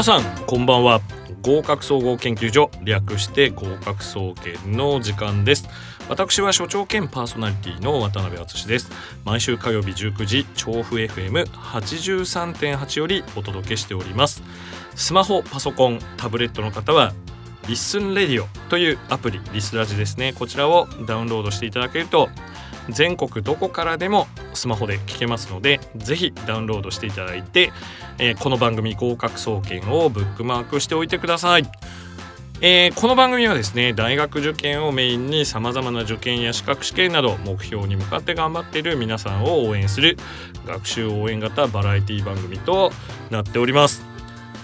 [0.00, 1.02] 皆さんこんばんは。
[1.42, 5.68] 合格総合研究所略して合格総研の時間です。
[6.08, 8.90] 私は所長兼パーソナリティの渡辺敦です。
[9.26, 14.42] 毎週火曜日19時調布 FM83.8 よりお届けしております。
[14.94, 17.12] スマホパソコンタブレットの方は
[17.68, 20.32] ListenRadio というアプリリスラジですね。
[20.32, 22.30] こちらをダウンロードしていただけると
[22.90, 27.72] 全国どこからでもスマホで聞けますのでぜひダウンロードしていただいて、
[28.18, 31.70] えー、この番組合格総研をブックマークしておいてください。
[32.62, 40.18] えー、この番組はですね大学受験をメインにさまざまな受験や資格試験など目標に向かって頑張っている皆さんを応援する
[40.66, 42.92] 学習応援型バラエティ番組と
[43.30, 44.04] なっております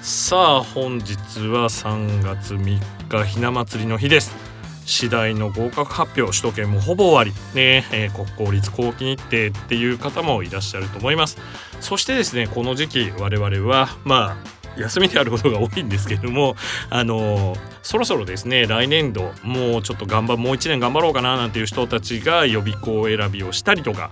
[0.02, 1.14] さあ本日
[1.48, 4.55] は3月3日ひな祭りの日です
[4.86, 11.38] 次第の合格発表首都圏もほぼ終わり、ねえー、国公立後期日程っていう方もいらっしゃると思います。
[11.80, 16.56] そしてですねこの時期我々はまあ休みであることが多いんですけれども
[16.90, 24.10] あのそろそろですね来年度もうちょっと頑張もう1年頑張ろうかななんていう人たちが予備校選びをしたりとか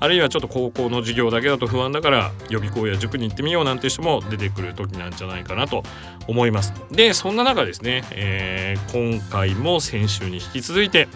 [0.00, 5.84] あるいはちょっと高校の授業だけだと不安だから予備校や塾に行ってみようなんていう人も出てくる時なんじゃないかなと
[6.26, 6.72] 思います。
[6.90, 11.08] でそんな中ですね、えー、今回も先週に引き続いて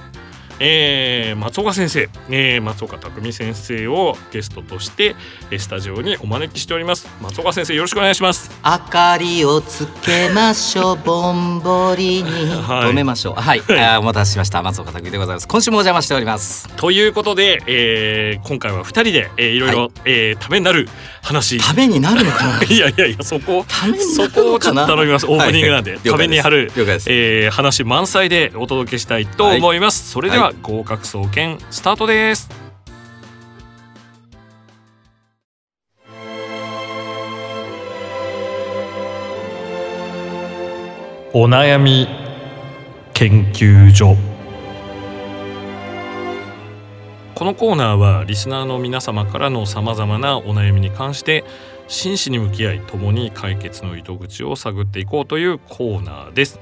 [0.58, 5.14] えー、松岡先生、えー、松岡匠先生をゲストとして
[5.58, 7.08] スタジオにお招きしております。
[7.20, 8.50] 松岡先生よろしくお願いします。
[8.64, 10.96] 明かりをつけましょう。
[11.04, 13.40] ぼんぼりに、はい、止めましょう。
[13.40, 14.62] はい、はい、お待たせしました。
[14.62, 15.48] 松岡匠でございます。
[15.48, 16.68] 今週もお邪魔しております。
[16.76, 20.88] ということで、えー、今回は二人で、えー、いろいろ、はい、えー、ためになる
[21.22, 21.58] 話。
[21.58, 22.62] ためになるのかな？
[22.64, 25.26] いやいやいやそこそこをちょっと頼みます。
[25.26, 26.72] オープニングなんで、はい、ためになる、
[27.06, 32.48] えー、話満載でお届けしたいと思います、それでは、合格総研スタートです
[41.32, 42.08] お悩み
[43.12, 44.16] 研究所
[47.34, 51.44] このコーナーはリスナーの皆様からのさまざまなお悩みに関して
[51.88, 56.58] 真摯に向き合い共に解決の糸口を探っていこうというコーナーです。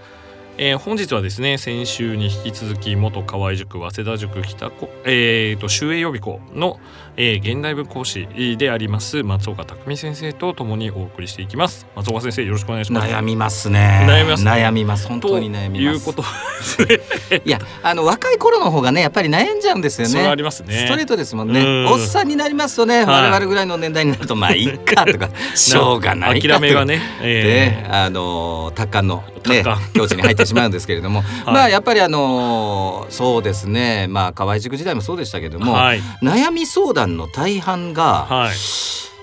[0.57, 6.79] えー、本日はですね先週に引き続き元河合塾早稲田塾北子、えーと、修営予備校の、
[7.17, 11.87] えー、現代文講師であります松岡匠先生と共にお送りしていきます。
[11.97, 13.13] 松岡先生よろしくお願いします。
[13.13, 14.07] 悩みますね。
[14.09, 15.09] 悩みます、ね、悩みます。
[15.09, 15.97] 本当に悩みます。
[15.97, 16.23] いうこと
[17.45, 20.27] いやあの若い頃の方がねやっぱり悩んじゃうんですよね。
[20.27, 20.75] ありますね。
[20.75, 21.87] ストレートですもんね。
[21.91, 34.07] おっさんになりますとね、はい、我々ぐらいの年代になるとまあいいかとか しょうがないか諦めがね、えー、あの高のね境地に入ってしまうんですけれども、はい、まあやっぱりあのそうですね。
[34.09, 38.55] まあ河合塾時代もそうでしたけども、はい、悩み相談の大半が、はい、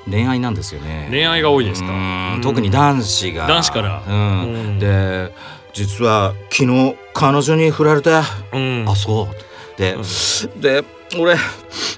[0.09, 1.07] 恋愛なんですよね。
[1.09, 2.39] 恋愛が多いですか？
[2.41, 3.47] 特に男子が。
[3.47, 5.33] 男子から、うん、で
[5.73, 8.23] 実は昨日彼女に振られた、
[8.53, 9.79] うん、あそう。
[9.79, 10.83] で、うん、で
[11.19, 11.35] 俺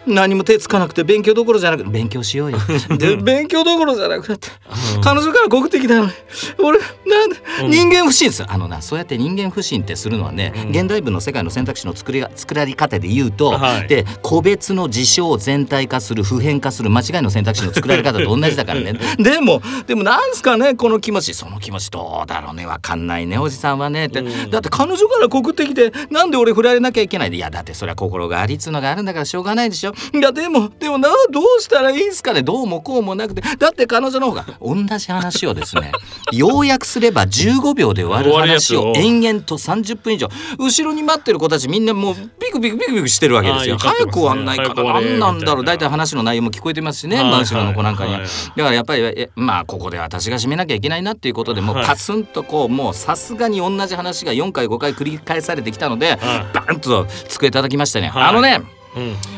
[0.05, 2.57] 何も手つかなくて勉強どころじゃなくて勉強しようよ。
[2.97, 4.49] で勉強どころじゃなくなって、
[4.95, 6.11] うん、彼女から告ってきたのに。
[6.59, 18.93] 俺なんで、うん、人間不信ですあのなそうやって人間不信ってするのはね、うん、現代文の世界の選択肢の作りが作られ方で言うと、はい、で個別の事象を全体化する普遍化する間違いの選択肢の作られ方と同じだからね。
[19.17, 21.33] でもでもなんすかねこの気持ち。
[21.33, 22.65] その気持ちどうだろうね。
[22.65, 24.05] わかんないねおじさんはね。
[24.05, 27.31] って、だって彼女から告ってきてなんで俺振られなきゃいけない。
[27.31, 29.93] でいやだってそれは心がありっつうのがあるんだからしょうがないでしょ？
[30.13, 32.41] いやでもでもなどうしたらいいんすかね？
[32.43, 33.41] どうもこうもなくて。
[33.57, 35.91] だって彼女の方が同じ話をですね
[36.31, 40.29] 要約すれば15秒で終わる話を延々と30分以上。
[40.59, 44.55] 後ろに待ってる子たちみんなもうビクビクビクビクしてるわけですよ、早く終わんな？
[44.55, 45.65] いから何なんだろう。
[45.65, 47.17] 大体話の内容も聞こえてますしね。
[47.17, 56.19] 真後ろの子なんかには、だからやっぱりまあここで私が締めなきゃいけないなっていうことでもうパスンとこうもうさすがに同じ話が4回5回繰り返されてきたので、
[56.53, 58.67] バンと机叩きましたね、あのねうん、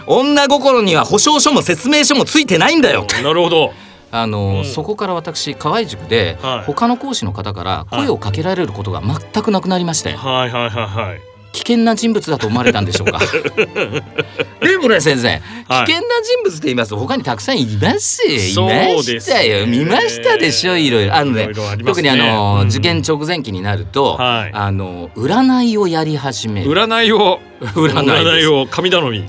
[0.08, 3.06] 女心には保証書も説明書もついてないんだよ。
[3.24, 3.74] なるほど。
[4.12, 11.08] あの、うん、そこから私河合塾で、はい、他の講師の方から声をかけられることが全くなくなりまして、はい、はいはいはい。
[11.10, 13.20] はい危険な人物だと思われたんでしょうか？
[14.60, 18.22] でもね先生、危険な人物って言いますと他にたくさんいます。
[18.26, 21.16] いましたよ、見ましたでしょいろいろ。
[21.16, 21.54] あのね、ね、
[21.86, 26.72] 特にあの、うん、受験直前期になると、はい、あの占いをやり始める。
[26.72, 27.40] 占いを。
[27.62, 29.20] 占いを神頼み。
[29.20, 29.22] え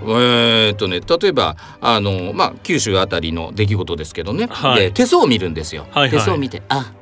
[0.70, 6.92] ー、っとね例えばあのまあ九州あたりの出来事ですけどね、はい、で手相を見るんですよ、はいはい、手相を見てあ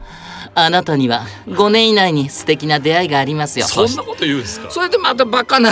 [0.56, 3.66] あなたには5年以内に素敵な出会いがありますよ。
[3.66, 4.70] そんなこと言うんですか？
[4.70, 5.70] それでまたバカな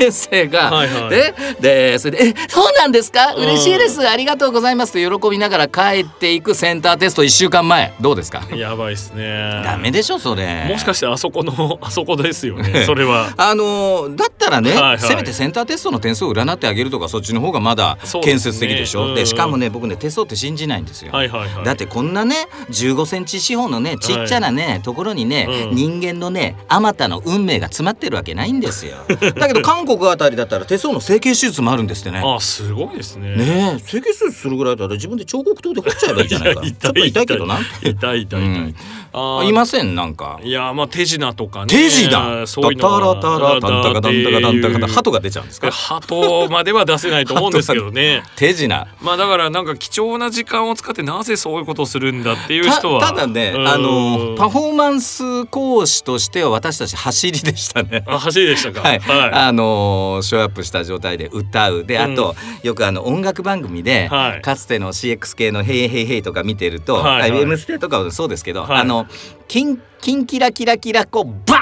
[0.00, 3.34] 先生が、はいはい、ででそれで「えそうなんですか？
[3.34, 4.08] 嬉しいです。
[4.08, 7.92] ありがとうございます」と喜びながら帰っていくセンターテスト1週間前。
[8.00, 8.42] どうですか？
[8.54, 9.62] やばいっすね。
[9.64, 10.64] ダメでしょそれ。
[10.68, 12.84] もしかしてあそこの あそこですよね。
[12.86, 13.30] それは。
[13.36, 19.08] あのだったらね、はいはい、せめてセンターテストの点数を占ってあげるとかそっちの方がまだ建設的でしょ？
[19.08, 28.96] で、ねうん、しかもね僕ねテストって信じないんですよ、はいはいはい、だってこんなね15センチ四方のねちっちゃなね、はい、ところにね、うん、人間のねあまたの運命が詰まってるわけないんですよ。
[29.36, 32.22] だけど韓国あたりだったら手相の整形手術もあるんですってね。
[32.24, 33.36] あすごいですね。
[33.36, 36.62] ね整形手術するぐらいだったら自分で彫刻刀で彫っちゃえばいいじゃないか。
[36.66, 37.58] ちょっと痛いけどな。
[37.82, 38.74] 痛い痛い痛い、うん、
[39.12, 40.40] あいませんなんか。
[40.42, 41.66] いやまあ手品とかね。
[41.66, 42.46] 手品。
[42.46, 59.79] そういうのタラタラタンタカタンタカタンタカタ鳩が出ちゃうんですか鳩までは出せないと思うんですけどね手品まあだからなんか貴重な時間を使ってなぜそういうことをするんだっていう人はただねあのパフォーマンス講師としては私たち走りでしたねあ走りでしたかはい、はい、あの
[60.22, 61.84] ショーアップした状態で歌う。
[61.84, 69.06] であと、うん、よくあの音楽番組で、はい、かつての CX 系の「ヘイヘイヘイ」とか見てると「はいはい、M ステ」とかもそうですけど、はい、あの
[69.48, 71.58] キンキンキラキラキラこうバ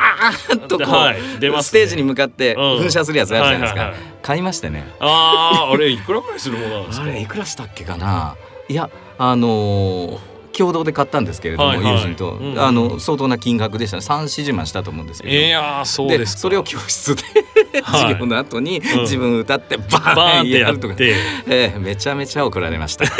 [0.50, 3.92] ーンとこう、はいね、ステージに向かって噴射するやつあるじゃないですか、
[4.22, 4.86] 買いましてね。
[5.00, 7.04] あああれいくらくらいするものなんですか？
[7.04, 8.36] あれいくらしたっけかな？
[8.68, 14.00] いやあのー共同で買ったんですけれども、はいはい、友人と、うん、あの相当な金額でしたね。
[14.00, 15.34] 三四十万したと思うんですけど。
[15.34, 17.22] いやそうですそれを教室で
[17.86, 23.04] 授業の後に自分歌ってバーンってやるとか、えー、めちゃめちゃ怒られました。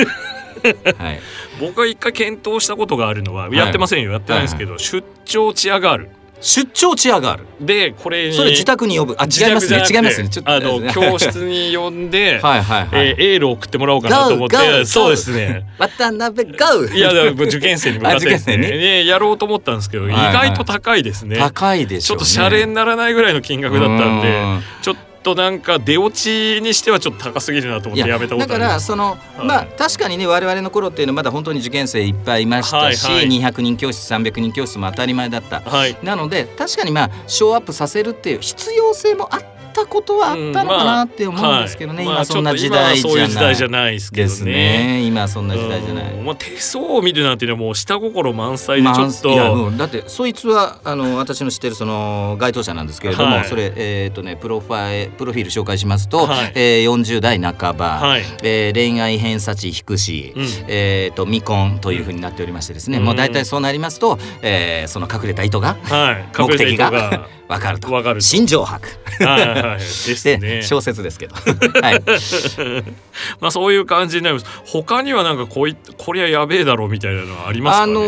[0.99, 1.21] はい、
[1.61, 4.11] 僕が一回検討したことがあるのは、やってませんよ。
[4.11, 7.47] やってないんですけど、出張チアガール出張チアガール。
[7.61, 9.17] でこれそれ自宅に呼ぶ。
[9.19, 15.67] あ違いますね違いますねちょっとあの 教室に呼んで はいはい、はい、えー、エールを送ってもらおうかなと思ってそうですね。
[15.79, 16.97] 渡辺ゴー。
[16.97, 18.29] いや受験生に向かって。
[18.29, 21.37] ですねねやろうと思ったんですけど、はいはい、意外と高いですね。
[21.39, 24.43] 高いでしょ、ね、ちょっとシャレにならないぐらいの金額だったんで
[24.83, 24.97] ちょっ
[25.29, 33.17] ととなんか出落ちにしてはちょっと高すぎるなと思ってやめたことだからその、はい、まあ確かにね我々の頃っていうのはまだ本当に受験生いっぱいいましたし、はい。
[33.17, 43.29] はい、200人教室300人教室も当たり前だった、はい、なので確かにまあショーアップさせるっていう必要性もあったたことはあったのかなって思うんですけどね、うんまあ、今そんな時代じゃない。
[43.29, 44.45] 時代じゃないですけどね。
[44.45, 45.03] ね。
[45.03, 46.15] 今そんな時代じゃない。
[46.15, 49.31] まあ手相を見るなんていうのはもう下心満載でちょっと。
[49.31, 67.29] いやもうだってそいつはあの私の知ってるその該当者なんですけれども、はい、それえっ、ー、とねプロファイプロフィール紹介しますと、はい、えー、40代半ば、はい、えー、恋愛偏差値低し、うん、えっ、ー、と未婚というふうになっておりましてですね、うん、もう大体そうなりますと、えー、その隠れた意図が、はい、 目的が。
[67.49, 67.93] わかると。
[67.93, 68.21] わかる。
[68.21, 68.87] 新庄博。
[69.21, 69.79] はいはいはい。
[69.81, 70.63] ですね。
[70.63, 71.35] 小説ですけど。
[71.81, 72.03] はい。
[73.41, 74.47] まあそういう感じになります。
[74.67, 78.01] 他にはなんかこういこりゃやべえだろうみたいなのはありますか、ね、あの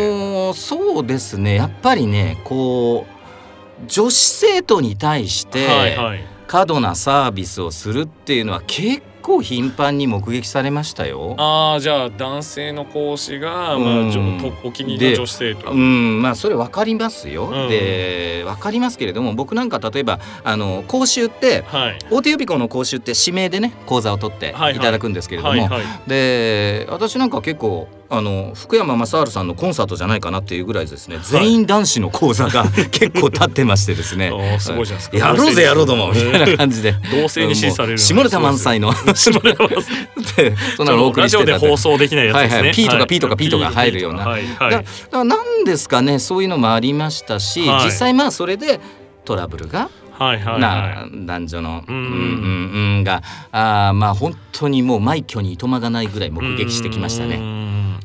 [0.51, 1.55] ー、そうですね。
[1.55, 3.21] やっぱりね、こう
[3.87, 5.97] 女子生徒に対して、
[6.47, 11.35] 過度なサービスをするっていうのは結構頻繁に目撃されましたよ。
[11.37, 17.47] ああじゃあ男性の講師が、まあ、うん、お気に入りの女子生徒うんまあそれ分かりますよ。
[17.47, 25.69] うん、で分かりますけれども僕なんか例えばあの講習って、はい、大手予備校の講習って指名でね講座を取っていただくんですけれども、
[26.07, 34.57] で私なんか結構あの福山雅治さんのコンサートじゃないかなっていうぐらいですね、全員男子の講座が 結構立ってましてですね。
[34.59, 35.17] すごいじゃないですか。
[35.17, 36.93] やろうぜやろうともみたいな感じで。
[37.09, 38.93] 同性に支持される下ネタ満載の。
[39.15, 44.43] 下ネタ満載そんなのお送りしてた放送できないやつですね、はいはい、P とか P とか P とか入るような、はい。
[44.59, 48.81] はい、なんですかねそういうのもありましたし、はい、実際まあそれで
[49.23, 51.95] トラブルがはいはいはい、な男女のうん。
[51.95, 52.07] うんう
[52.99, 57.60] んがあまあ本当にもう枚挙にいとまがないぐらい目撃してきましたね。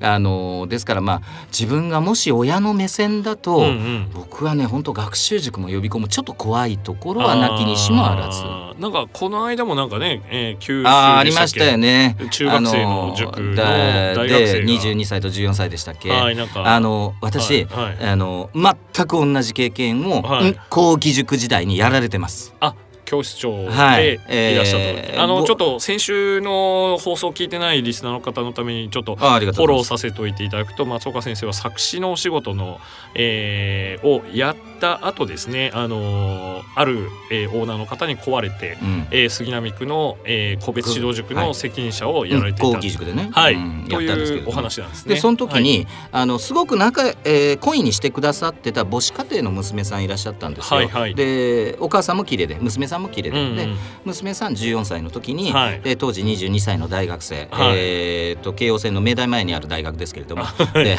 [0.06, 8.42] あのですからまあ自分がもし親の目線だと、うんうん、僕はね本当学習塾も予備校もちょっと怖いところはなきにしもあらず。
[8.80, 12.16] なんかこの間もなんかね、えー、九州あありましたよね。
[12.30, 16.66] 中学生の塾の大学生で22歳と14歳でしたっけ、はい、なんか。
[16.66, 22.54] あの私、はいはい、あの全く同じ経験を、はい、講義塾時代にやられてます。
[22.60, 22.74] あ
[23.06, 24.20] 教室長でいらっしゃった、はい。
[24.28, 32.80] えー、あのちょっと先週の放送を聞いてないリスナーの方のためにちょっとフォローさせておいていただくと松岡先生は作詞のお仕事の、
[33.14, 35.70] えー、をやった後ですね。
[35.72, 45.14] あのある、えー、オーナーの方に壊れて、うん、えー、杉並区の、えー、個別指導塾の責任者をやられていた、はい、塾でね、はい、うん、というお話なんですね。
[45.14, 50.78] でその時に、はい、あのすごく仲、えー、恋にしてくださってた母子家庭の娘さんいらっしゃったんですよ。
[50.78, 53.56] はいはい、でお母さんも綺麗で娘さんさんも綺麗で,、うんうん。
[53.56, 53.68] で
[54.04, 55.80] 娘さん14歳の時に、はい。
[55.80, 57.76] で当時22歳の大学生、はい。
[57.76, 60.96] えー、と京王線の明大前にある大学ですけれども、で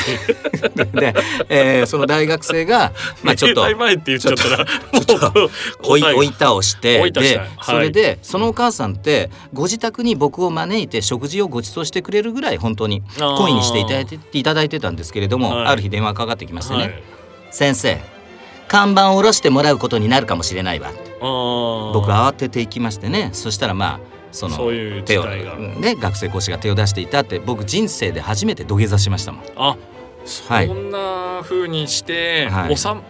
[0.93, 1.13] で、
[1.49, 2.91] えーその大学生が、
[3.23, 4.65] まあ、ちょっと前って言っちゃったら
[5.83, 6.03] 追 い。
[6.03, 13.37] 追いい倒してでそれでそのお母さんってご自宅に僕を招いて食事をご馳走してくれるぐらい本当にあー。
[13.37, 15.67] 懇意にしていただいていただいてたんですけれども、はい。
[15.67, 17.03] ある日電話かかってきましてね、はい。
[17.51, 18.01] 先生
[18.67, 23.29] 看板を下ろしてもらうことになるかもしれないわ僕僕慌てて行きましてね。
[23.33, 23.99] そしたらまあ
[24.31, 24.57] その
[25.03, 29.43] 手をね学生講師が手を出していたって僕人生で初めて土下座しましたもん。
[29.55, 29.77] あ
[30.49, 30.67] はい。
[30.67, 32.73] そんな風にして、はい。
[32.73, 33.01] おさ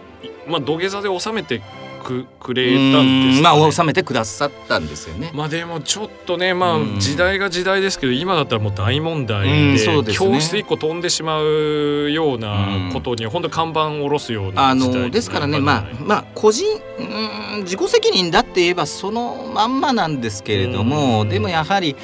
[0.46, 1.60] まあ土下座で収めて
[1.98, 3.42] くくれうたんですーねん。
[3.42, 5.30] まあ収めてくださったんですよね。
[5.34, 6.96] まあでもちょっとねまうん。
[6.96, 10.14] あ時代が時代ですけど今だったらもう大問題うんでですね。
[10.14, 15.20] 教室一個飛んでしまうようなことに本当看板を下ろすようなあので。
[15.20, 21.28] すからねまあまあ個人うーん自己責任だって言えばそのまんまなんですけれどもうん。
[21.28, 21.96] でもやはり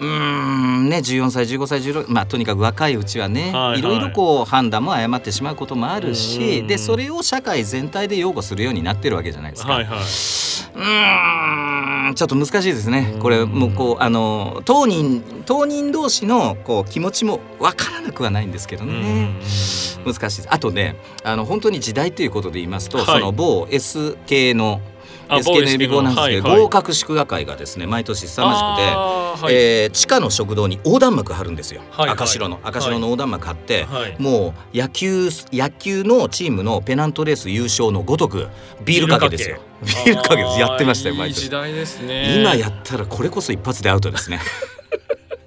[0.00, 0.88] うーん。
[0.88, 3.78] ね14歳15歳16まあとにかく若いうちはね、はいはい。
[3.78, 6.66] いろいろこう判断も誤ってしまうこともあるしうん。
[6.66, 9.72] でそれを社会全体で擁護するようになってるわけじゃないですか。
[9.72, 9.98] はいはい。
[9.98, 12.14] うーん。
[12.14, 13.14] ちょっと難しいですね。
[13.20, 19.28] これうんもうこうあの当人当人同士のこう気持ちもわからなくはないんですけどね。
[20.04, 20.12] うん。
[20.12, 20.46] 難しいです。
[20.50, 23.06] あとねあの本当に時代ということで言いますと、はい。
[23.06, 24.80] その某 S 系の
[25.30, 25.60] あ S 系の。
[25.60, 26.62] 予備校なんですけど、はいはい。
[26.64, 29.54] 合格祝賀会がですね毎年凄まじくて、はい。
[29.54, 32.10] えー地下の食堂に横断幕貼るんですよ、はいはい。
[32.10, 38.48] 赤白の赤白の横断幕貼って、はいもう野球野球のチームのペナントレース優勝のごとく
[38.84, 39.58] ビールかけですよ。
[39.82, 40.36] ビールかけ。
[40.36, 40.60] です。
[40.60, 41.38] やってましたよ毎年。
[41.38, 42.40] いい時代ですね。
[42.40, 44.40] 今やったらこれこそ一発でアウトですね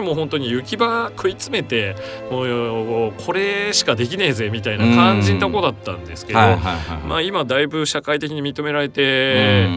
[0.00, 1.96] ねもう本当に行き場食い詰めて
[2.30, 6.98] もうこれしかできねえぜみたいな感じのとこだったんですけど、はいはいはい。
[6.98, 9.68] まあ今だいぶ社会的に認められうんて、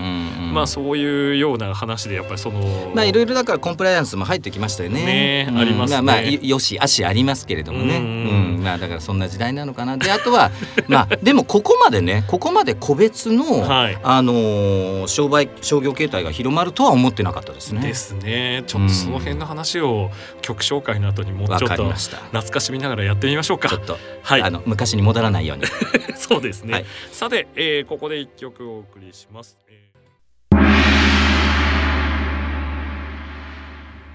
[0.53, 5.05] まあそういうような話でやっぱりそのまあいろいろだからコンプライアンスも入ってきましたよね。
[5.05, 7.97] ねうんありますねまあまあよよしあしありますけれどもね。
[7.97, 9.97] ううんんまあだからそんな時代なのかな。
[9.97, 10.51] であとは
[10.87, 17.81] まあでもここまでねここまで個別の、はいあのー商売商業形態が広まるとは思ってなかったですね。
[17.81, 20.10] ですねちょっとその辺の話を
[20.41, 21.91] 曲紹介の後にもうわちょっと。
[21.91, 23.69] 懐かしみながらやってみましょうか。
[23.69, 24.41] ちょっと、はい。
[24.41, 25.65] あの昔に戻らないように。
[26.15, 26.85] そうですね、はい。
[27.11, 30.61] さて、えーここで一曲お送りします、えー。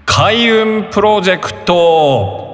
[0.05, 2.47] 開運プロジェクト。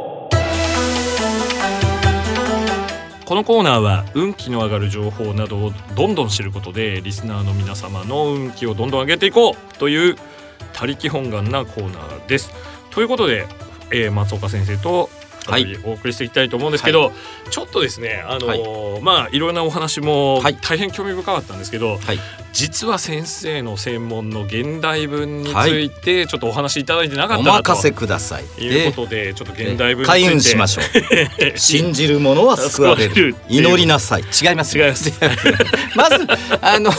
[3.26, 10.18] このコーナーは運気の上がる情報などをどんどん知ることでリスナーの皆様の運気をどんどん上げていこうという
[10.74, 12.52] 他力本願なコーナーです。
[12.96, 13.46] ということで、
[13.92, 15.10] えー松岡先生と
[15.46, 17.12] 再びお送りしていきたいと思うんですけど、
[17.50, 22.20] ちょっとですねあのーまあいろんなお話もはい大変興味深かったんですけど、はい。
[22.54, 28.44] 実は先生の専門の現代文についてちょっとお話しいただいてなかっおたなと任せください。
[28.64, 31.58] いうことでちょっと現代文について開運しましょう。
[31.58, 33.36] 信じる者は救われるる。
[33.50, 34.22] 祈りなさい。
[34.22, 34.86] 違いますよ。
[34.86, 35.14] 違います
[35.96, 36.28] まず
[36.62, 36.92] あの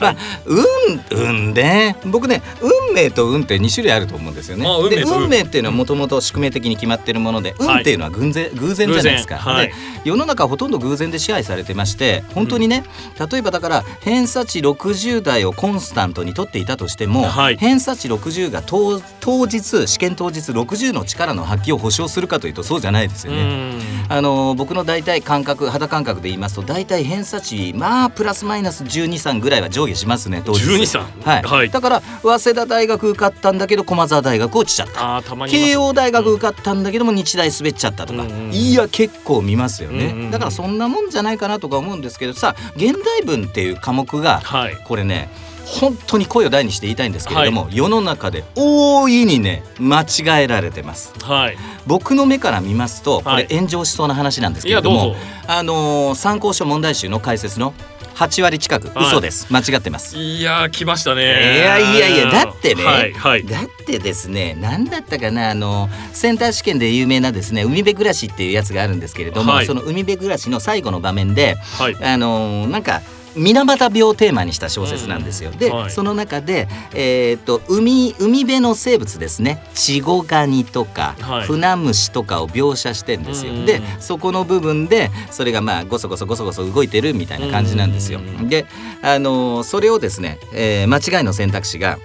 [0.00, 0.64] まあ運
[1.10, 9.66] 運ね僕ね運命と運って2種類あると思うんですよねあ運命運命っていうのはもともと宿命的に決まってるもので、運っていうのは偶然偶然じゃないですか、はい。
[9.66, 9.74] で
[10.04, 12.84] 世の中はほとんど偶然で支配されてまして本当にね、
[13.30, 17.56] 例えばだから偏差値60台をコンスタントに取っていたとしても、はい。
[17.56, 23.42] 偏差値60が当当日試験当日60の力の発揮を保証するかというとそうじゃないですよね。
[23.42, 23.80] うん。
[24.08, 30.64] あの僕の大体感覚肌感覚で言いますと大体偏差値まあプラスマイナス123ぐらいは上下しますね当日。
[30.64, 31.70] 12さんはい、はい。
[31.70, 35.22] だから早稲田大学受かったんだけど駒澤大学落ちちゃった。
[35.46, 44.76] 慶応大学受かったんだけども日大滑っちゃったとか、いや結構見ますよね、だからそんなもんじゃないかなとか思うんですけどさ現代文っていう科目がはい。
[44.84, 45.28] これね
[45.64, 51.14] 本当に声を大にして言いたいんですけれども、世の中で大いにね間違えられてます。
[51.22, 51.56] はい。
[51.86, 53.46] 僕の目から見ますとこはい。
[53.48, 55.16] れ炎上しそうな話なんですけれども、ぞ。
[55.46, 57.74] あのー参考書問題集の解説の
[58.14, 58.88] 8割近く。
[58.88, 59.06] はい。
[59.06, 60.16] 嘘です、間違ってます。
[60.16, 63.44] いやー来ましたいねやいやいやだってね、はいはい。
[63.44, 69.66] だってですね何だったかなあのセンター試験で有名なですね海辺暮らしっていうやつがあるんですけれども、はい。
[69.66, 71.96] その海辺暮らしの最後の場面ではい。
[72.02, 73.02] あのなんか
[73.36, 75.50] 水俣病をテーマにした小説なんですよ。
[75.50, 83.52] で、はいその中で、えー、と海海辺の生物ですねチゴガニとか、はいフナムシとかを描写してんですよ。
[83.52, 88.20] うんでそこの部分でそれがまあゴソゴソゴソゴソ動いてるみたいな感じなんですよ。
[88.20, 88.66] うんで、
[89.02, 91.98] あのーそれをですね、えー間違いの選択肢が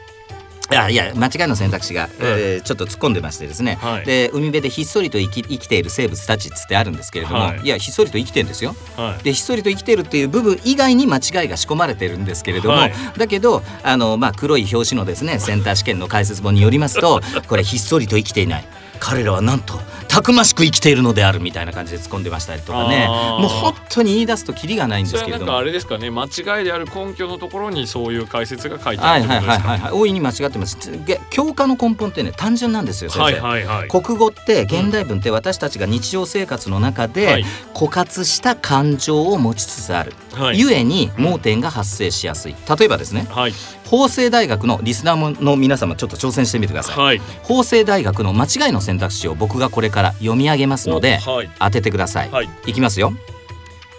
[0.70, 4.06] いやいや間違いの選択肢が、えーちょっと突っ込んでましてですね、はい。
[4.06, 7.62] で海辺でひっそりと生き生きている生物たちっつってあるんですけれども、はい。
[7.62, 8.76] い、やひっそりと生きてるんですよ。
[8.98, 9.24] はい。
[9.24, 12.94] でひっそりと生きてるっていう部分以外に間違いが仕込まれてるんですけれども、はい。
[13.18, 18.68] だけどあの、まあ、黒い表紙のですねセンター試験の解説本によりますと これひっそりと生きていない
[19.00, 23.08] 彼らはなんとたくましく生きているのであるみたいな感じで突っ込んでましたりとかね。
[23.08, 25.58] もう本当に言い出すとキリがないんですけれども。
[25.58, 26.10] あれですかね。
[26.10, 33.90] 間違いである根拠のところにそういう解説が書いてあはいるってはいはいはい、はい、大いに間違ってますげ教科の根本ってね単純なんですよ先生、はいはいはい。
[33.90, 37.46] 国語って現代文って私たちが日常生活の中はでい。
[37.74, 40.60] 枯渇した感情を持ちつつある、はい。
[40.60, 42.56] ゆえに盲点が発生しやすい。
[42.80, 43.28] 例えばですね。
[43.30, 43.54] はい。
[43.86, 47.22] 法政大学のリスナーの皆様ちょっと挑戦してみてください、はい。
[47.44, 51.50] 法政大学の間違いの選択肢を僕がこれから読み上げますのでおはい。
[51.60, 52.50] 当ててください、はい。
[52.66, 53.14] いきますよ。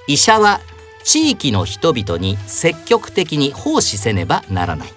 [0.07, 0.61] 医者は
[1.04, 4.88] 地域の人々に積極的に奉仕せねばならない。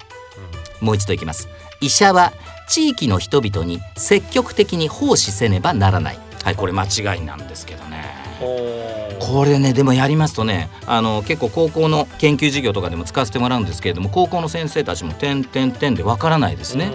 [0.79, 1.49] もう一度いきます。
[1.81, 2.31] 医者は
[2.67, 6.19] 地域の人々に積極的に奉仕せねばならない。
[6.43, 8.21] はいこれ間違いなんですけどね。
[9.19, 16.91] これねでもやりますとねあの結構高校の研究授業とかでも使わせてもらうんですけれども高校の先生たちも点点点でわからないですね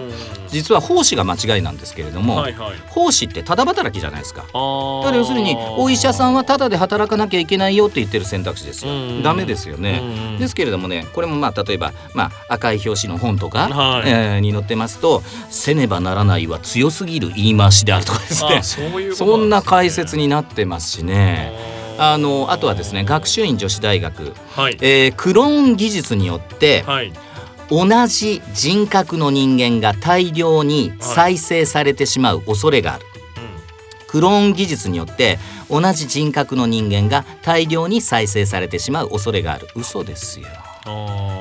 [0.49, 2.77] 実は奉仕が間違いなんですけれども、はいはい。
[2.87, 4.45] 奉仕ってただ働きじゃないですか。
[4.53, 5.11] あー。
[5.11, 8.91] だ要するにお医者さんはただで働かなきゃいけないよって言ってる選択肢ですよ。
[8.91, 10.01] うんダメですよね。
[10.01, 14.09] うんですけれどもねこれもまあ例えば、まあ、赤い表紙の本とか、はい。
[14.09, 18.57] えーに載ってますと「せねばならない」は強すぎる言い回しであるとかですね。
[18.59, 19.15] あそうね。
[19.15, 21.77] そんな解説になってますしね。
[21.99, 24.77] あのあとはですね学習院女子大学、はい。
[24.81, 27.11] えークローン技術によってはい
[27.69, 33.05] 同じ人格の人間が大量に再生されてしまう恐れがある。
[34.07, 35.37] クローン技術によって
[35.69, 39.67] 同じ人格の人間が大量に再生されてしまう恐れがある。
[39.75, 40.47] 嘘ですよ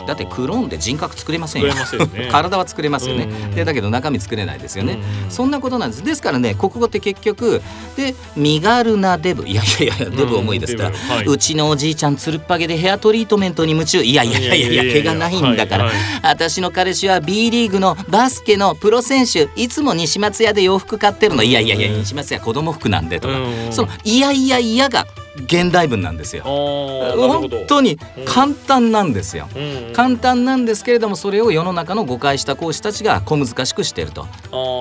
[0.06, 1.74] だってクローンで人格作れませんよ。
[1.74, 1.74] ね。
[2.30, 3.50] 体は作れますよね、うん。
[3.54, 5.30] でだけど中身作れないですよね、うん。
[5.30, 6.04] そんなことなんです。
[6.04, 7.62] ですからね国語って結局
[7.96, 9.46] で身軽なデブ。
[9.46, 10.84] いやいやいやデブ重いですか？
[10.84, 11.24] ら、デブはい。
[11.26, 14.02] うちのおじいちゃんつるっぱげでヘアトリートメントに夢中。
[14.02, 16.02] いやいやいやいやいや毛がないんだから、はいはい。
[16.22, 19.48] 私の彼氏は B リーグのバスケのプロ選手。
[19.56, 21.42] いつも西松屋で洋服買ってるの。
[21.42, 23.72] いやいやいや西松屋子供服なんでとか、うん。
[23.72, 25.06] そのいやいやいやが
[25.44, 26.42] 現代文なんですよ。
[26.44, 29.48] 本当に簡単なんですよ。
[29.54, 34.26] うん簡単なんですけれどもそれを世の中の誤解した講師たちが小難しくしてると。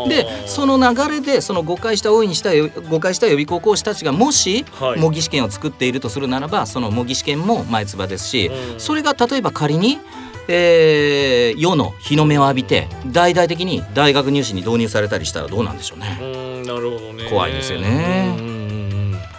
[0.09, 2.51] でその流れでその誤解した大いにした
[2.89, 4.99] 誤解した予備校講師たちがもしはい。
[4.99, 8.79] 模擬試験を作っているとするならばその模擬試験も前つばですしうん。
[8.79, 9.99] それが例えば仮に、
[10.47, 16.19] えー世の日の目を浴びて大々的に大学入試に導入されたりしたらどうなんでしょうね。
[16.21, 17.29] うんなるほどね。
[17.29, 18.54] 怖いですよね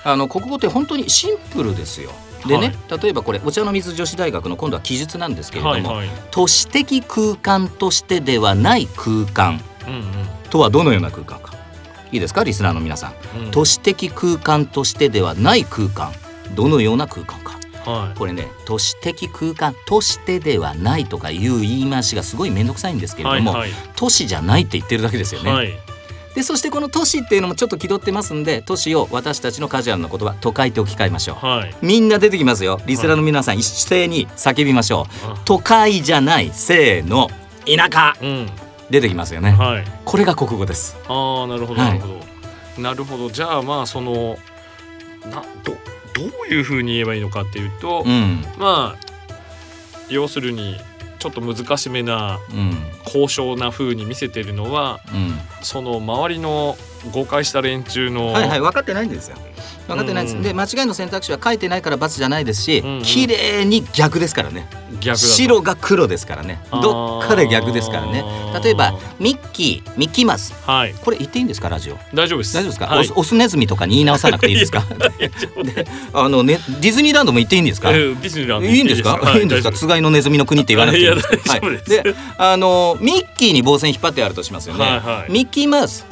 [0.06, 2.12] あの国語って本当にシンプルですよ。
[2.46, 6.08] でね、例えばこれお茶の水女子大学の今度は記述なんですけれども、はいはい。
[6.30, 9.60] 都市的空間としてではない空間。
[9.88, 10.04] うん
[10.48, 11.52] とはどのような空間か。
[12.12, 12.44] いいですか？
[12.44, 13.14] リスナーの皆さん、
[13.46, 13.50] うん。
[13.50, 16.12] 都市的空間としてではない空間。
[16.54, 17.58] どのような空間か。
[17.84, 18.18] はい。
[18.18, 23.70] これね都市的空間としてではないとかいう言い回しがすごい面倒くさいんですけれども、はい。
[23.96, 25.72] 都市じゃないって言ってるだけですよね、はい
[26.36, 31.46] でそしてこの都市っていうのもちょっと気取ってますんで都市を私たちのカジュアルな言葉都会って置き換えましょう。
[31.46, 31.74] はい。
[31.80, 32.78] みんな出てきますよ。
[32.84, 35.32] リスナーの皆さん一斉に叫びましょう。
[35.32, 37.30] あ都会じゃないせーの
[37.64, 38.14] 田舎。
[38.20, 38.50] うん。
[38.90, 39.52] 出てきますよね。
[39.52, 39.84] はい。
[40.04, 40.98] これが国語です。
[41.08, 42.20] ああなるほどはないるほ
[42.76, 43.30] ど、なるほど。
[43.30, 44.36] じゃあまあその
[45.30, 48.44] などどういうふうに言えばいいのかっていうと、うん。
[48.58, 49.06] まあ
[50.10, 50.76] 要するに
[51.18, 52.74] ちょっと難しめなうん。
[53.04, 55.38] 高尚な風に見せてるのはうん。
[55.62, 56.76] その周りの
[57.12, 59.36] 誤解した連中の、はいはい分かってないんですよ。
[59.86, 60.42] 分かってないです、うん。
[60.42, 62.96] で間違いの選択肢は書いてないから×じゃないですし、うん。
[62.98, 64.66] うん綺麗に逆ですからね。
[65.14, 66.60] 白が黒ですからね。
[66.70, 68.24] どっかで逆ですからね。
[68.62, 70.54] 例えばミッキーミッキーマウス。
[70.66, 70.94] はい。
[70.94, 71.98] これ言っていいんですかラジオ？
[72.14, 72.54] 大丈夫です。
[72.54, 73.12] 大丈夫ですか、はい。
[73.14, 74.82] オスネズミとかに言い直さなくていいですか？
[76.12, 79.72] あのねディズニーランドも言っていいんですか、えーディズニーランドいいんですか、はいい、いんですか？
[79.72, 81.48] つがいのネズミの国って言わなくていいんです。
[81.48, 85.32] はい、であのミッキーに棒線引っ張ってあるとしますよね、はいはい。
[85.32, 86.06] ミッキーマウス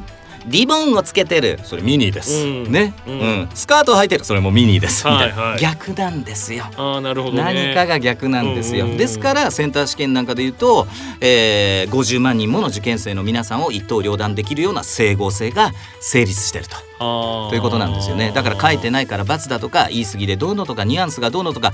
[0.46, 1.58] リボンをつけてる。
[1.62, 2.72] それミニです、うん。
[2.72, 3.18] ね、ううん。
[3.42, 4.24] んスカートを履いてる。
[4.24, 5.60] それもミニです、はいはい。
[5.60, 6.64] 逆なんですよ。
[6.76, 7.42] ああなるほどね。
[7.42, 8.98] 何かが逆なんですよ、うんうんうん。
[8.98, 10.86] ですからセンター試験なんかで言うと、
[11.20, 16.76] えー、50万人もの受験生の皆さんを一刀両断できるような整合性が成立してると。
[16.98, 18.32] ということなんですよね。
[18.34, 21.72] だから書いてないから罰だとか言い過ぎでどうのとかニュアンスがどうのとか。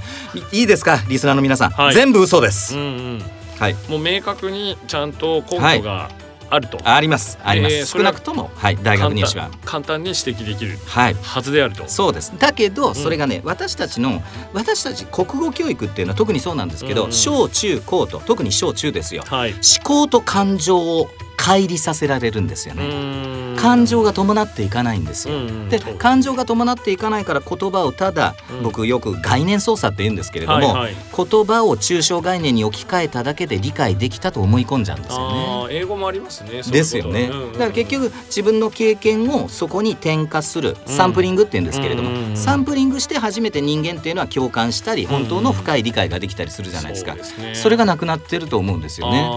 [0.52, 1.94] いいいですかリスナーの皆さん、はい。
[1.94, 2.84] 全部嘘です、うんう
[3.16, 3.22] ん。
[3.58, 3.76] はい。
[3.88, 6.10] もう明確にちゃんと根拠が
[6.50, 7.38] あると、あります。
[7.42, 9.50] あります、少えーそれはなくとも、はい、大学入試は。
[9.64, 11.16] 簡単に指摘できるはい。
[11.22, 11.84] はずであると。
[11.86, 12.32] そうです。
[12.38, 17.12] だけどそれがね、私たちの私たち国語教育っていうのは特にそうなんですけど、うん。
[17.12, 19.22] 小中高と特に小中ですよ。
[19.26, 19.52] はい。
[19.52, 21.08] 思考と感情を
[21.38, 23.49] 乖離させられるんですようね。
[23.60, 25.34] 感情が伴っていかないんですよ。
[25.34, 28.62] うんうんで感情が伴っていかないから言葉をただ、うん。
[28.62, 30.94] 僕よく概念操作って言うんですけれども、はいはい。
[30.94, 35.74] 言葉を抽象概念に置き換えただけで理解できたと思い込んじゃうんですよあね。
[35.74, 37.52] ー英語もありますねですよね、うんうんうん。
[37.52, 47.54] だから結局自分の経験をそこに転化するサンプリングって言うんですけれども、うんうんうんサンプリングして初めて人間っていうのは共感したり本当の深い理解ができたりするじゃないですか、そうですね。
[47.54, 49.28] それがなくなってると思うんですよね。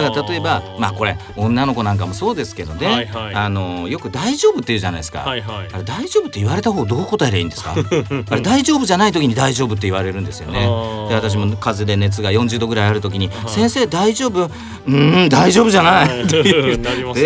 [0.00, 3.34] だから例えばまあこれ女の子なんかもそうですけどね、はいはい。
[3.34, 5.68] あのよく「大丈夫」って言うじゃないですか、はいはい。
[5.72, 7.74] あれ大丈夫って言われた方どう答えりゃいいんですか？
[8.30, 10.60] あれ大丈夫じゃない時に大丈夫って言われるんですよね。
[11.08, 13.50] で私も風邪で熱が40度ぐらいある時に「はい。
[13.50, 16.22] 先生大丈夫?」うーん大丈夫じゃない。
[16.22, 17.20] って言なります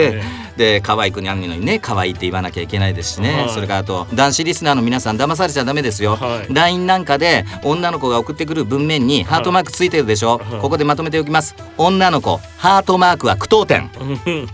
[0.60, 3.48] で可愛い子にゃんにのにね可愛いって言わなきゃいけないですしね、はい。
[3.48, 6.52] それからあと男子リスナーの皆さん騙されちゃダメですよ、はい。
[6.52, 10.60] LINE なんかで女の子が送ってくる文面にハートマークついてるでしょ、はい。
[10.60, 11.56] ここでまとめておきます。
[11.78, 13.90] 女の子ハートマークは句読点。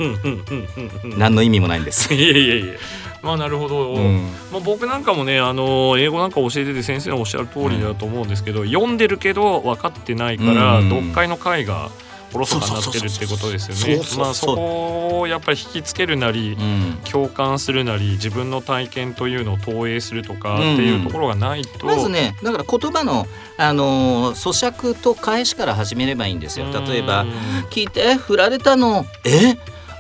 [1.18, 2.78] 何の意味もないんです、いえいえいえ。
[3.22, 4.30] まあなるほど、うん。
[4.52, 10.88] まあ、僕なんかもねあの英語なんか教えてて先生のおっしゃる通りだと思うんですけど、読んでるけど分かってないから、うん。
[10.88, 11.90] 読解の回が
[12.36, 14.02] おろそかになってるってことですよね。
[14.18, 16.98] まあそこをやっぱり引きつけるなり、うん。
[17.10, 26.66] 共感するなり自分の体験というのを投影するとかってうんいうところがないと、まずねだから言葉の、あのー咀嚼と返しから始めればいいんですよ。
[26.86, 27.30] 例えばうん
[27.70, 29.06] 「聞いて振られたの？
[29.24, 29.56] え？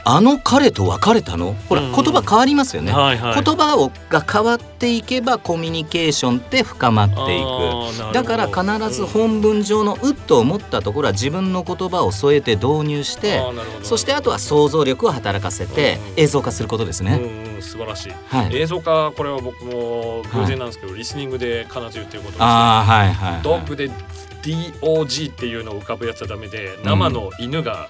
[0.08, 1.92] あの彼と別れたの?」ほらうん。
[1.92, 3.42] 言葉変わりますよね、はいはい。
[3.42, 8.14] 言葉をが変わっていけばコミュニケーションって深まっていく。
[8.14, 13.42] だから必ず本文上の「う」と思ったところは自分の言葉を添えて導入して
[13.82, 17.20] そしてあとは想像力を働かせてうん映像化することですね。
[17.22, 18.12] うんうん、素晴らしい。
[18.28, 23.90] はい、映像化これは僕も偶然なんですけど、リスニングで必ず言ってることです、ね、ああはいはい、はい、ドッグで
[24.42, 27.88] DOG っていうのを浮かぶやつはダメで生の犬が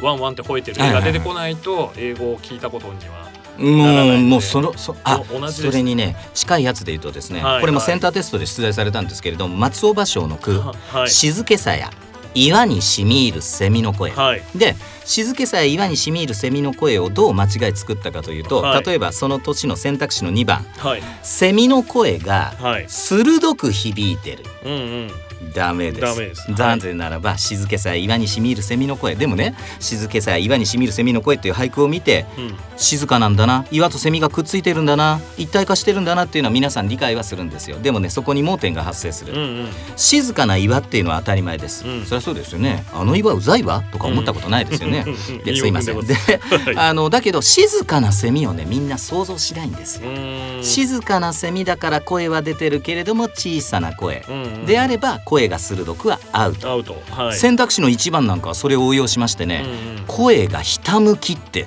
[0.00, 3.24] ワンワンって吠えてる絵が出てこないと英語を聞いたことには
[3.58, 7.60] もうんもうそのそあそれにね近いやつで言うとですね、はい。
[7.60, 11.10] これもセンターテストで出題されたんですけれども松尾芭蕉の句は「はい。
[11.10, 11.90] 静けさや
[12.34, 14.42] 岩にしみ入る蝉の声」はい。
[14.56, 18.84] で静けさや岩にしみ入る蝉の声をどう間違え作ったかというと、はい。
[18.84, 20.66] 例えばその年の選択肢の2番。
[20.78, 21.02] はい。
[21.22, 22.86] 蝉の声がはい。
[22.88, 24.44] 鋭く響いてる。
[24.64, 25.10] うんうん
[25.54, 26.00] ダメです。
[26.00, 26.50] ダメです。
[26.50, 29.14] なぜならば静けさや岩にしみ入る蝉の声。
[29.14, 32.56] でもね静けさや岩にしみ入る蝉の声っていう俳句を見てうん。
[32.76, 33.66] 静かなんだな。
[33.70, 35.20] 岩と蝉がくっついてるんだな。
[35.36, 37.78] 一体化してるんだなっていうのは皆さん理解はするんですよ。
[37.78, 39.68] でもねそこに盲点が発生する、うんうん。
[39.96, 42.04] 静かな岩っていうのは当たり前です、うん。
[42.04, 42.84] そりゃそうですよね。
[42.92, 43.82] あの岩うざいわ？
[43.92, 46.00] とか思ったことないですよね、うん ですいません。
[46.06, 46.76] ではい。
[46.76, 50.08] あのだけど静かな蝉をねみんな想像しないんですよ、
[50.62, 57.36] 静かな蝉だから声は出てるけれども小さな声、うんうんであれば声が鋭くはアウト、アウトはい。
[57.36, 60.04] 選択肢の1番なんかはそれを応用しましてね、うんうん。
[60.06, 61.66] 声がひたむきって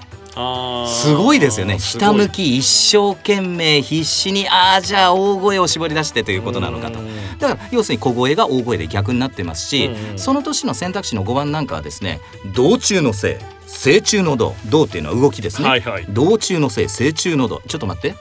[0.88, 1.80] すごいですよね。
[1.80, 6.99] ひたむき一生懸命必死にああじゃあ大声を絞り出してということなのかと。
[6.99, 7.08] うん
[7.39, 10.19] だから要するに小声が大声で逆になってますし、うんうん。
[10.19, 12.19] その年の選択肢の5番なんかはですね
[12.56, 13.36] 道中のせい
[13.67, 16.06] 正中の道道っていうのは動きですね、はいはい。
[16.10, 18.15] 道中のせい正中の道ちょっと待って。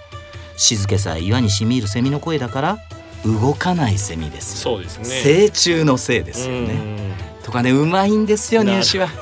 [0.58, 2.78] 静けさえ岩にしみ入る蝉の声だから
[3.24, 4.58] 動かない蝉です。
[4.58, 5.04] そうですね。
[5.04, 7.16] 正中のせいですよね。
[7.42, 9.08] とかねうまいんですよ入試は。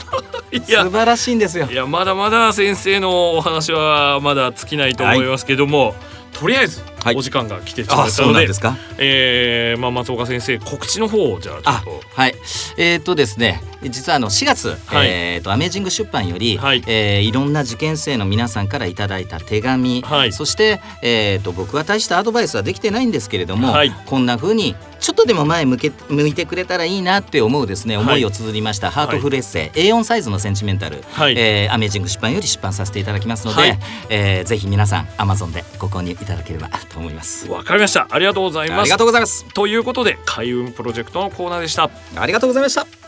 [0.64, 1.68] 素晴らしいんですよ。
[1.70, 5.94] いやまだまだ先生のお話はまだ尽きないと思いますけども、
[6.32, 7.16] とりあえずはい。
[7.16, 8.76] お時間が来てしまあったので,、ですか。
[8.98, 12.00] えーまあ、松岡先生告知の方をじゃあちょあっと。
[12.14, 12.34] はい。
[12.78, 15.08] えー、とですね実はあの4月、はい。
[15.08, 16.82] えー、とアメージング出版より、はい。
[16.86, 20.32] えーいろんな受験生の皆さんからいただいた手紙、はい。
[20.32, 23.92] そして、えー、と僕は大したアドバイスはできてないんですけれども、はい。
[24.06, 28.90] こんな風にちょっとでも前向け向いてくれたらいいなって思うですねはい思いを綴りました。
[28.90, 31.34] ハートフルエッセイ、A4 サイズのセンチメンタル、はい。
[31.36, 33.78] えーアメージング出版より出版させていただきますので、はい。
[34.08, 36.68] えーぜひ皆さん Amazon でご購入いただければ。
[36.93, 37.48] と思います。
[37.48, 39.44] わかりましたありがとうございますありがとうございます。
[39.54, 43.03] ということで開運プロジェクトのコーナーでしたありがとうございました。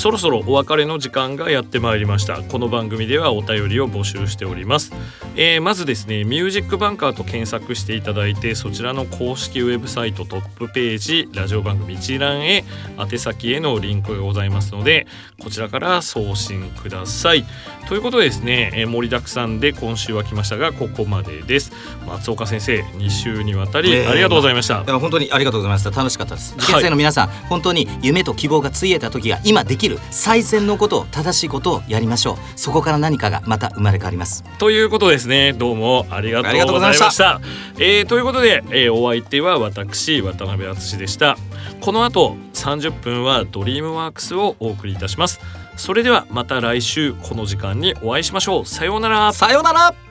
[0.00, 2.42] そろそろお別れの時間がやってまいりました。
[2.42, 4.92] この番組ではお便りを募集しております、
[5.36, 12.64] えー、まずですねミュージックバンカーと検索していただいてそちらの公式ウェブサイトトップページラジオ番組一覧へ
[12.98, 15.06] 宛先へのリンクがございますので
[15.38, 17.44] こちらから送信ください。
[17.88, 21.72] ということでですね、えー、盛りだくさんで今週は来ましたがここまでです。
[22.06, 25.90] 松岡先生2週にわたりありがとうございました、えー、本当にありがとうございました。
[25.90, 26.54] 楽しかったです。
[26.56, 32.36] 受験生の皆さん、はい、本当に夢と希望がついえた時が今できる最善のことを正しいことをやりましょう。
[32.56, 34.44] そこから何かがまた生まれ変わります。
[34.58, 35.52] ということですね。
[35.52, 37.40] どうもありがとうございました。
[37.78, 41.36] えー、ということで、えー、お相手は私渡辺敦でした。
[41.80, 45.40] この後30分はドリームワークスをお送りいたします。
[45.76, 48.66] それではまた来週この時間にお会いしましょう。
[48.66, 49.32] さようなら。
[49.32, 50.09] さようなら